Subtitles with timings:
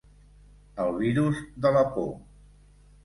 [0.85, 2.11] El virus de la por.